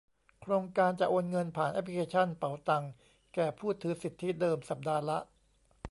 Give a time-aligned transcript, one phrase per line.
[0.41, 2.83] โครงการจะโอนเงินผ่านแอปพลิเคชันเป๋าตัง
[3.35, 5.17] แก่ผู้ถือสิทธิเดิม สัปดาห์ละ